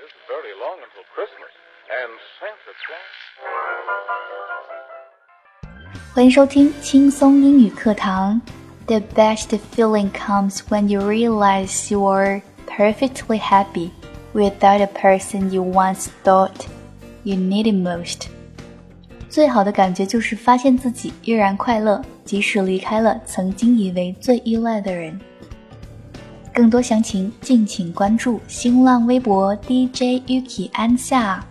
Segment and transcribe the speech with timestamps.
[0.00, 1.52] isn't very long until Christmas,
[1.90, 3.16] and Santa Claus.
[6.14, 8.40] 欢迎收听轻松英语课堂。
[8.86, 13.90] The best feeling comes when you realize you are perfectly happy
[14.32, 16.66] without the person you once thought
[17.24, 18.28] you needed most.
[19.28, 25.20] 最好的感觉就是发现自己依然快乐，即使离开了曾经以为最依赖的人。
[26.53, 31.50] 更多详情敬请关注新浪微博 DJ Yuki 安夏。